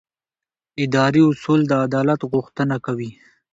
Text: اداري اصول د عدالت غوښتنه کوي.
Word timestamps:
اداري 0.83 1.21
اصول 1.31 1.59
د 1.67 1.71
عدالت 1.85 2.19
غوښتنه 2.33 2.75
کوي. 2.85 3.11